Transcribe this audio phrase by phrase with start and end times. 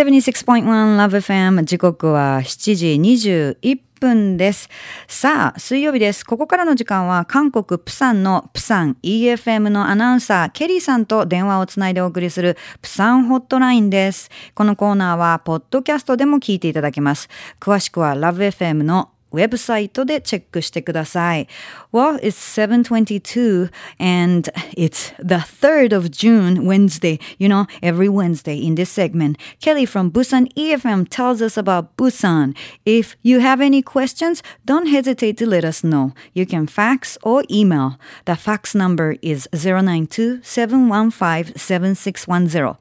[0.00, 0.64] 76.1
[0.96, 4.70] Love FM 時刻は7時21分です。
[5.08, 6.24] さあ、水曜日です。
[6.24, 14.30] ここからの時間は韓国プサンのプサン EFM のアナウンサーケリーさんと電話をつないでお送りするプサンホットラインです。
[14.54, 17.28] このコーナーはポッドキャストでも聞いていただけます。
[17.60, 21.49] 詳しくは LoveFM のウェブサイトでチェックしてください。
[21.91, 23.69] Well, it's 722
[23.99, 27.19] and it's the 3rd of June, Wednesday.
[27.37, 32.55] You know, every Wednesday in this segment, Kelly from Busan EFM tells us about Busan.
[32.85, 36.13] If you have any questions, don't hesitate to let us know.
[36.33, 37.99] You can fax or email.
[38.23, 42.77] The fax number is 092 715 7610.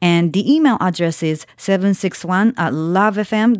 [0.00, 3.58] And the email address is 761 at lovefm.co.jp.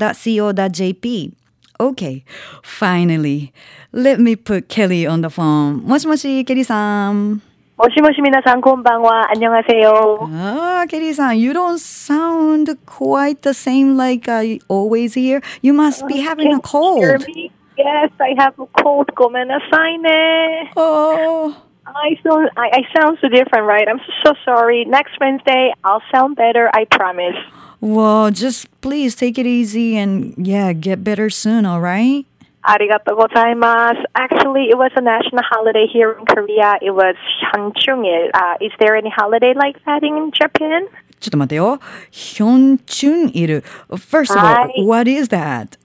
[1.83, 2.25] Okay,
[2.63, 3.53] finally.
[3.93, 5.83] Let me put Kelly on the phone.
[5.87, 7.41] もしもし, Kelly さん.
[7.77, 9.31] もしもし皆さんこんばんは。
[9.31, 9.93] 안녕하세요.
[10.33, 15.41] Ah, Kelly さん, you don't sound quite the same like I always hear.
[15.63, 16.99] You must be having a cold.
[16.99, 17.53] Hear me?
[17.77, 19.13] Yes, I have a cold.
[19.15, 20.73] ごめんなさいね.
[20.75, 21.53] Oh.
[21.87, 23.87] I sound I, I sound so different, right?
[23.89, 24.85] I'm so sorry.
[24.85, 26.69] Next Wednesday, I'll sound better.
[26.75, 27.37] I promise.
[27.83, 32.27] Well, just please take it easy and yeah, get better soon, all right?
[32.65, 34.05] Arigato gozaimasu.
[34.15, 36.77] Actually, it was a national holiday here in Korea.
[36.83, 37.17] It was
[37.53, 38.31] Hyunchungil.
[38.35, 40.89] Uh, is there any holiday like that in Japan?
[41.21, 41.81] ちょっと待ってよ。
[42.13, 43.63] Hyunchungil.
[43.97, 45.77] First of all, what is that?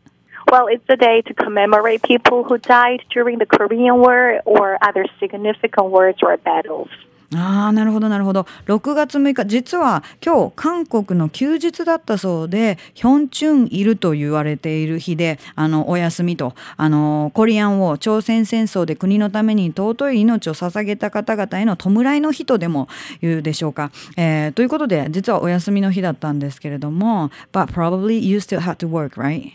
[0.52, 5.06] Well, it's a day to commemorate people who died during the Korean War or other
[5.20, 6.89] significant wars or battles.
[7.34, 8.47] ああ、なるほど、なるほど。
[8.67, 22.89] 6月6日、実は今日、韓国の休日だったそうで、ヒョンチュンイルと言われている日で、あの、お休みと、あの、コリアンを朝鮮戦争で国のために尊い命を捧げた方々への弔いの日とでも
[23.20, 23.91] 言うでしょうか。
[24.17, 29.51] えー、ということで、実はお休みの日だったんですけれども、but probably you still have to work, right?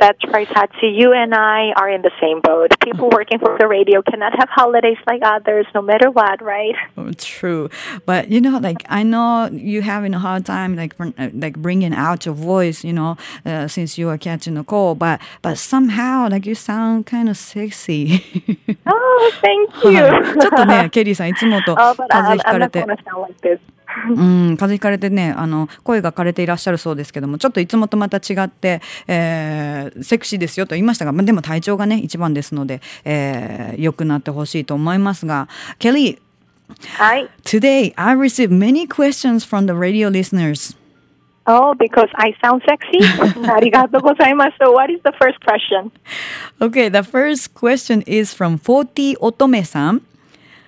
[0.00, 0.94] That's right, Tatsi.
[0.94, 2.70] You and I are in the same boat.
[2.84, 6.74] People working for the radio cannot have holidays like others, no matter what, right?
[6.98, 7.70] Oh, true,
[8.04, 11.94] but you know, like I know you having a hard time, like uh, like bringing
[11.94, 13.16] out your voice, you know,
[13.46, 14.98] uh, since you are catching a cold.
[14.98, 18.22] But but somehow, like you sound kind of sexy.
[18.86, 20.36] oh, thank you.
[20.40, 22.84] ちょっとね、ケリーさんいつもと風邪ひかれて。
[22.84, 23.60] Oh, like
[24.07, 24.15] うん、
[24.57, 35.47] 風邪ひかれてねあの声が枯れていらっしゃるそうですけどもちょっといつもとまた違って、えー、セクシーですよと言いましたが、まあ、でも体調がね一番ですので、えー、良くなってほしいと思いますが
[35.79, 36.19] ケリー
[36.97, 37.27] Hi.
[37.43, 40.73] Today, I received many questions from the radio listeners.
[41.47, 42.99] Oh, because I sound sexy?
[43.49, 44.53] Arigato gozaimasu.
[44.57, 45.91] So what is the first question?
[46.61, 50.01] Okay, the first question is from 40 Otome-san.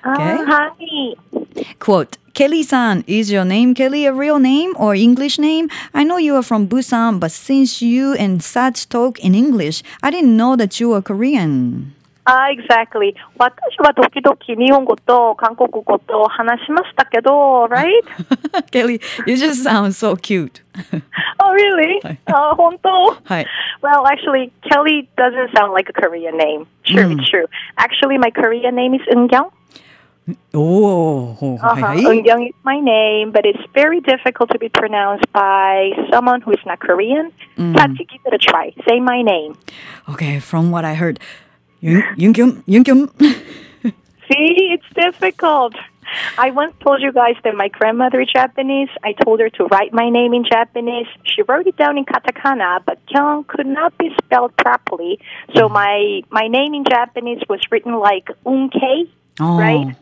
[0.06, 0.36] Okay.
[0.40, 1.43] Oh, hi.
[1.79, 5.69] Quote, Kelly-san, is your name Kelly a real name or English name?
[5.93, 10.11] I know you are from Busan, but since you and Sach talk in English, I
[10.11, 11.95] didn't know that you were Korean.
[12.31, 13.15] Ah, exactly.
[13.39, 18.05] 私は時々日本語と韓国語と話しましたけど、right?
[18.71, 20.63] Kelly, you just sound so cute.
[21.41, 21.99] oh, really?
[22.27, 23.47] あ、本当はい。
[23.81, 26.67] Well, actually, Kelly doesn't sound like a Korean name.
[26.85, 27.47] True, it's true.
[27.77, 29.51] Actually, my Korean name is Eungyang.
[30.54, 31.96] Oh, uh-huh.
[31.96, 36.64] Eungyung is my name, but it's very difficult to be pronounced by someone who is
[36.66, 37.32] not Korean.
[37.58, 37.76] Mm.
[37.76, 38.74] Tatsi, give it a try.
[38.88, 39.58] Say my name.
[40.08, 41.20] Okay, from what I heard,
[41.82, 43.12] Yoongyum, Yoongyum.
[44.32, 45.76] See, it's difficult.
[46.38, 48.90] I once told you guys that my grandmother is Japanese.
[49.04, 51.08] I told her to write my name in Japanese.
[51.26, 55.20] She wrote it down in katakana, but Kyung could not be spelled properly.
[55.56, 55.72] So mm.
[55.72, 59.10] my my name in Japanese was written like Unke,
[59.42, 59.58] oh.
[59.58, 59.96] right?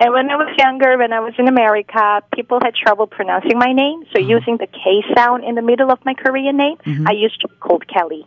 [0.00, 3.72] And when I was younger, when I was in America, people had trouble pronouncing my
[3.74, 4.04] name.
[4.12, 4.28] So uh-huh.
[4.36, 7.06] using the K sound in the middle of my Korean name, mm-hmm.
[7.06, 8.24] I used to be called Kelly.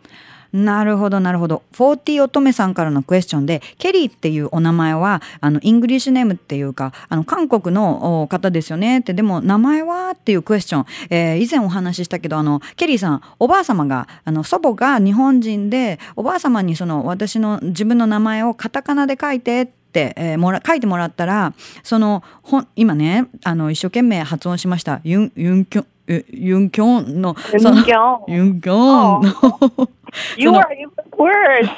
[0.54, 1.64] なるほど、なるほど。
[1.72, 9.00] 40乙女さんからのクエスチョンで、ケリーっていうお名前は、あの、 English name っていうか、あの、韓国の方ですよね。
[9.00, 21.54] って、でも、名前はっていうクエスチョン、えー、以前お話ししたけど、あの、ケリーさん、おばあ様が、あの、祖母が日本人で、おばあ様にその、私の自分の名前をカタカナで書いてって、えー、もら書いてもらったら
[21.84, 22.24] その
[22.74, 25.00] 今ねあの一生懸命発音しました。
[25.04, 25.86] ユンユンキョン。
[26.06, 29.90] ユンキョンのユンキョンユンキョンの
[30.36, 30.64] You are
[31.16, 31.70] worse!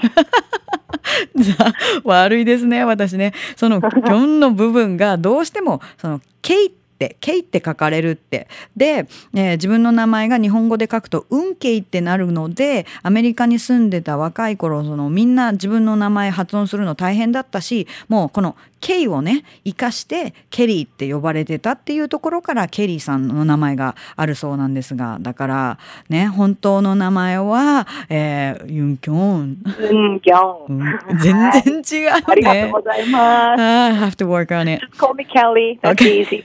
[2.05, 18.57] 悪いですね私ねそのキョンの部分がどうしてもそのケイってケイって書かれるってで、えー、自分の名前が日本語で書くと運慶ってなるのでアメリカに住んでた若い頃そのみんな自分の名前発音するの大変だったしもうこの
[18.87, 25.79] K をね生かしてケリーって呼ばれてたっていうところからケリーさんの名前があるそうなんですがだから
[26.09, 30.79] ね本当の名前は、えー、ユンキョン、うん、ギョン。
[30.79, 32.25] うん全然違うね。
[32.27, 33.61] ありがとうございます。
[33.61, 34.85] I have to work on it.
[34.87, 35.81] Just call me Kelly.
[35.81, 36.45] That's easy.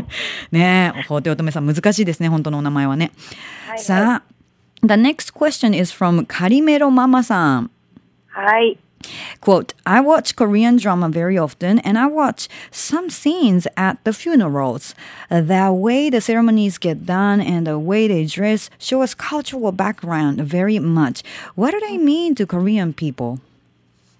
[0.50, 3.12] ねえ、法廷乙女さん難しいですね、本当のお名前はね。
[3.68, 7.70] はいさあ、The next question is from カリメロママさん。
[8.28, 8.78] はい。
[9.41, 14.95] Quote, I watch Korean drama very often and I watch some scenes at the funerals.
[15.29, 20.41] The way the ceremonies get done and the way they dress show us cultural background
[20.41, 21.23] very much.
[21.55, 23.39] What do they mean to Korean people?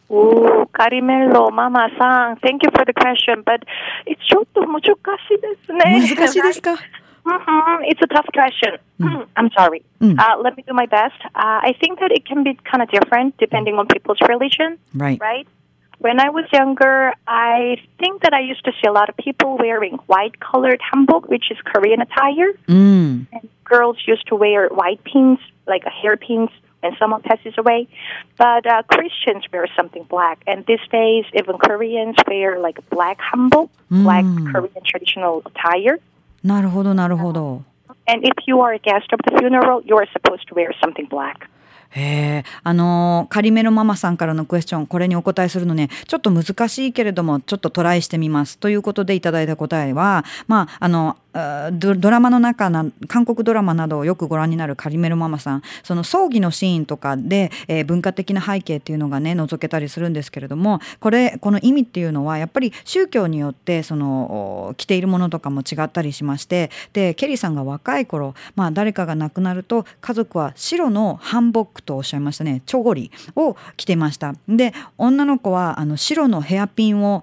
[0.10, 3.64] Ooh, Carimelo, Mama San, thank you for the question, but
[4.06, 4.90] it's ちょっと難し
[5.34, 6.08] いですね。
[6.16, 6.78] 難しいですか
[7.25, 8.79] Mhm, It's a tough question.
[9.37, 9.83] I'm sorry.
[10.01, 11.15] Uh, let me do my best.
[11.35, 15.19] Uh, I think that it can be kind of different depending on people's religion, Right.
[15.21, 15.47] right?
[15.99, 19.57] When I was younger, I think that I used to see a lot of people
[19.57, 22.55] wearing white colored hanbok, which is Korean attire.
[22.67, 23.29] うん。
[23.33, 27.87] And girls used to wear white pins, like a hairpins, when someone passes away.
[28.37, 30.43] But uh, Christians wear something black.
[30.49, 36.01] And these days, even Koreans wear like black hanbok, black Korean traditional attire.
[36.45, 37.63] なるほど、なるほど。
[38.07, 41.49] And if you are a guest of the funeral, you are supposed to wear something black.
[41.95, 48.59] へえ、あのーカリメロママさんからのクエスチョン、これにお答えするのね、ちょっと難しいけれども、ちょっとトライしてみます。
[48.59, 51.32] ということでいただいた答えは、まあ、あの、あ
[51.73, 74.35] ドラマの中な、韓国ドラマなどをよくご覧になるカリメロママさん、その葬儀のシーンとかで、えー文化的な背景っていうのがね、覗けたりするんですけれども、これ、この意味っていうのは、やっぱり宗教によって、その、着ているものとかも違ったりしまして、で、ケリーさんが若い頃、まあ、誰かが亡くなると、家族は白のハンボックとおっしゃいましたね、チョゴリを着てました。
[74.49, 77.23] で、女の子は、あの、白のヘアピンを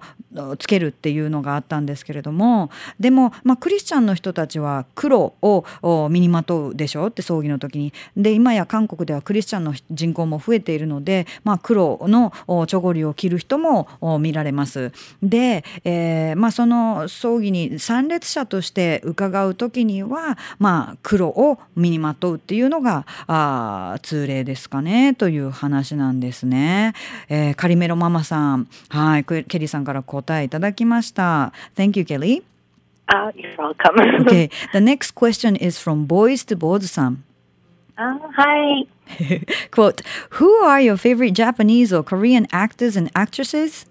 [0.58, 2.70] つけるっていうのがあったんですけれども、
[3.00, 7.92] でも、まあ、クリスチャンの人たちは黒を身にまとうでしょって葬儀の時に。
[8.16, 12.32] で、今や韓国ではクリスチャンの人口も増えているので、まあ、黒の
[12.66, 13.88] チョゴリを着る人も
[14.18, 14.92] 見られます。
[15.22, 26.94] で、えーまあ、その葬儀に参列者として伺う時には、まあ、黒を身にまとうっていうのがあー通例ですかねという話なんですね。
[27.28, 31.52] えーカリメロママさん、はい、ケケリーさんから答えいただきました。
[31.76, 32.49] Thank you, Kelly.
[33.09, 33.95] Uh, you're welcome.
[34.21, 37.23] Okay, the next question is from Boys to Boards さん。
[37.97, 38.85] uh, hi.
[39.71, 40.01] Quote,
[40.31, 43.85] Who are your favorite Japanese or Korean actors and actresses?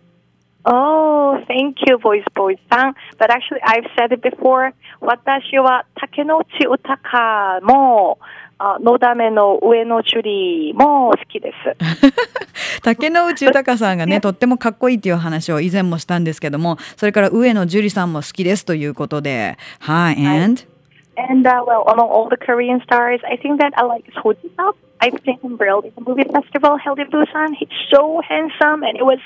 [0.66, 2.94] Oh, thank you, voice boy san.
[3.18, 4.72] But actually, I've said it before.
[5.00, 8.18] 私は竹野内豊も、
[8.61, 11.77] あのだめの上野樹里も好きです。
[12.83, 20.61] 竹野内豊さんがね、とってもかっこいいっていう話を以前もしたんですけども、それから上野樹里さんも好きですということで、はい、and?
[21.15, 24.75] And uh, well, among all the Korean stars, I think that I like Seo Ji-suk.
[25.01, 27.55] I've seen him real in the movie festival held in Busan.
[27.55, 29.19] He's so handsome, and it was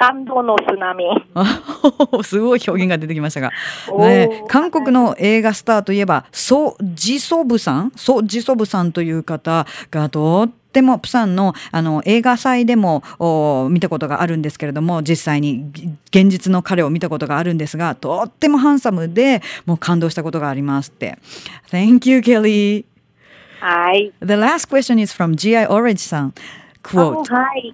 [0.00, 1.24] 감도 no tsunami.
[1.34, 3.52] あ すごい表現が出てきましたが、
[3.98, 21.18] ね、韓国の映画スターといえばソ・ジソブさんソ・ジソブさんという方がとってもプサンのあの映画祭でもお見たことがあるんですけれども実際にぎ現実の彼を見たことがあるんですがとってもハンサムでもう感動したことがありますって。
[21.70, 22.84] Thank you, Kelly.
[23.60, 24.10] Hi.
[24.20, 26.34] The last question is from GI Orange さん。
[26.82, 27.18] Quote.
[27.18, 27.72] Oh, hi.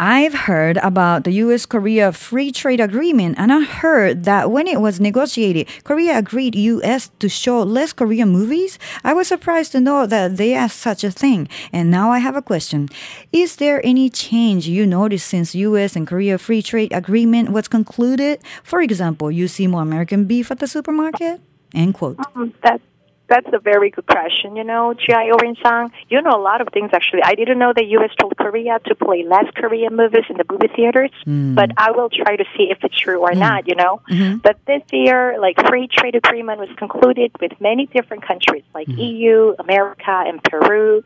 [0.00, 4.80] I've heard about the US Korea Free Trade Agreement and I heard that when it
[4.80, 8.78] was negotiated, Korea agreed US to show less Korean movies.
[9.04, 11.48] I was surprised to know that they asked such a thing.
[11.72, 12.88] And now I have a question.
[13.32, 18.40] Is there any change you noticed since US and Korea Free Trade Agreement was concluded?
[18.62, 21.40] For example, you see more American beef at the supermarket?
[21.74, 22.16] End quote.
[22.34, 22.80] Mm, That
[23.28, 24.56] that's a very good question.
[24.56, 25.30] You know, G.I.
[25.30, 27.22] Orin-sang, you know a lot of things actually.
[27.24, 28.10] I didn't know the U.S.
[28.18, 31.10] told Korea to play less Korean movies in the movie theaters,
[31.54, 33.68] but I will try to see if it's true or not.
[33.68, 34.00] You know,
[34.42, 39.54] but this year, like free trade agreement was concluded with many different countries like EU,
[39.58, 41.04] America, and Peru.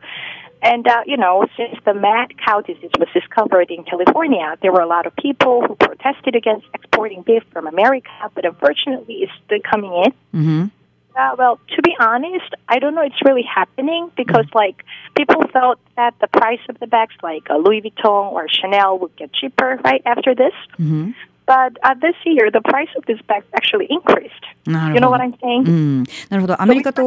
[0.65, 4.79] And, uh, you know, since the mad cow disease was discovered in California, there were
[4.79, 9.59] a lot of people who protested against exporting beef from America, but unfortunately it's still
[9.69, 10.13] coming in.
[10.33, 10.71] Mhm.
[11.15, 14.83] Uh, well, to be honest, I don't know it's really happening because, like,
[15.15, 19.15] people felt that the price of the bags, like a Louis Vuitton or Chanel, would
[19.15, 20.53] get cheaper right after this.
[20.79, 21.13] Mhm.
[21.45, 24.31] But uh, this year, the price of these bags actually increased.
[24.65, 25.67] You know what I'm saying?
[25.67, 26.61] うん、なるほど。
[26.61, 27.03] アメリカと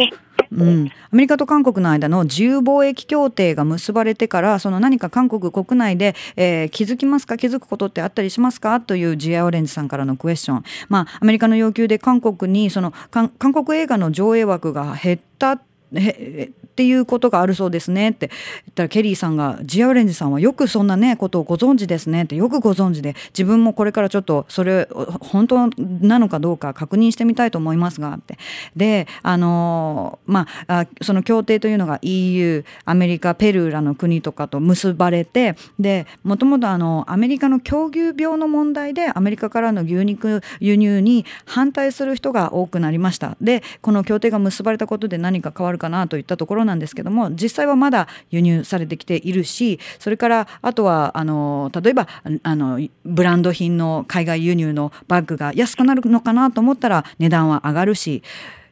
[0.52, 15.60] うん、アメリカと韓国の間の自由貿易協定が結ばれてからその何か韓国国内で、えー気づきますか気づくことってあったりしますかというジアオレンジさんからのクエスチョン、まあ、アメリカの要求で韓国にその韓韓国映画の上映枠が減った
[15.94, 18.10] へっていうことがあるそうですね。
[18.10, 18.36] って言
[18.70, 24.86] ったらケリーさんが「ジアオレンジさんはよくそんなねことをご存知ですね」ってよくご存知で自分もこれからちょっとそれ
[25.20, 28.36] 本当なのかどうか確認してみたいと思いますがって。
[28.76, 43.38] であのまああその協定というのが EU アメリカペルーらの国とかと結ばれてでもともとあのアメリカの狂牛病の問題でアメリカからの牛肉輸入に反対する人が多くなりました。
[43.40, 52.08] でこの協定が結ばれたことで何か変わるかなといったところなんですけども実際はまだ輸入されてきているしそれからあとはあの例えば
[52.42, 58.22] あのブランド品の海外輸入のバッグが安くなるのかなと思ったら値段は上がるし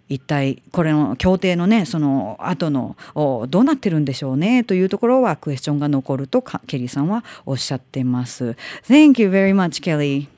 [0.08, 8.56] 一体これの協定のねその後のどうなってるんでしょうねというところはクエスチョンが残るとケリーさんはおっしゃってます。
[8.86, 10.28] Thank you very much, Kelly.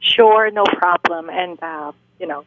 [0.00, 1.30] Sure, no problem.
[1.30, 2.44] And, uh, you know,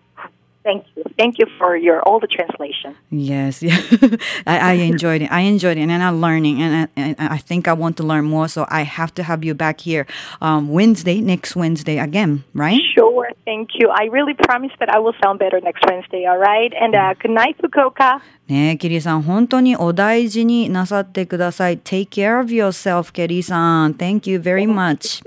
[0.65, 1.05] thank you.
[1.17, 2.97] Thank you for your all the translation.
[3.11, 3.79] Yes, yeah.
[4.47, 5.31] I, I enjoyed it.
[5.31, 8.25] I enjoyed it, and I'm learning, and I, and I think I want to learn
[8.25, 8.49] more.
[8.49, 10.07] So I have to have you back here
[10.41, 12.81] um, Wednesday, next Wednesday again, right?
[12.95, 13.91] Sure, thank you.
[13.91, 16.73] I really promise that I will sound better next Wednesday, all right?
[16.75, 18.21] And uh, good night, Fukuoka.
[18.47, 21.79] ねえ、ケリーさん、本当にお大事になさってください。
[21.79, 23.95] Take care of yourself, ケリーさん。
[23.95, 25.25] Thank you very much.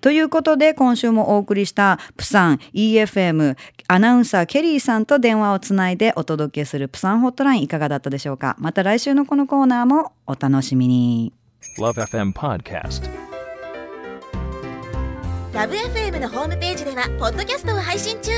[0.00, 3.56] ということで、今週もお送りした、プサン EFM
[3.88, 8.56] アナウンサーケリーさんと電話をつないでお届けするプサンホットラインいかがだったでしょうか？
[8.58, 11.32] また来週のこのコーナーもお楽しみに。
[11.78, 13.30] Love FM Podcast.
[15.52, 18.30] Love FM のホームページではポッドキャストを配信中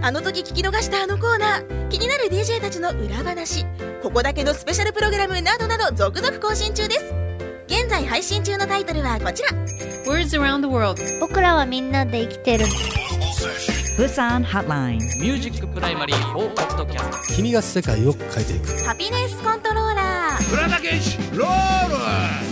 [0.00, 3.66] あの時聞き逃したあのコーナー気になる DJ たちの裏話
[4.02, 7.25] ここだけのスペシャルプログラムなどなど続々更新中です
[7.66, 9.50] 現在配信中のタイトルはこちら。
[10.06, 11.02] Words around the world.
[11.20, 12.66] 僕らはみんなで生きてる。
[13.96, 15.00] プサンホットライン。
[15.00, 18.68] ミュージックプライマリー4ポッドキャスト君が世界を変えていく。
[18.84, 20.42] ハピネスコントローラー。
[20.44, 20.54] ス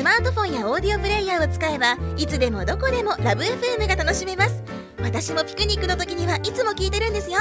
[0.02, 4.62] マートフォンやオーディオプレイヤーを使えばいつでもどこでもラブ f m が楽しめます。
[5.02, 7.38] 私もピクニックの時にはいつも聞いてるんですよ。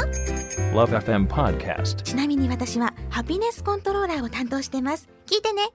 [0.74, 1.96] Love FM Podcast.
[2.04, 5.08] ちなみに私はハピネスコントローラーを担当してます。
[5.26, 5.70] 聞いてね